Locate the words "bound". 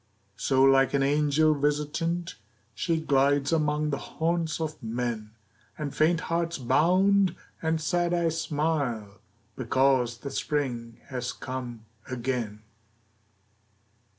6.57-7.35